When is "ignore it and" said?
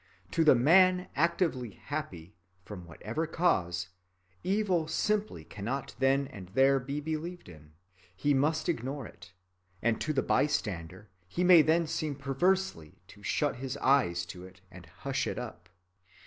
8.67-10.01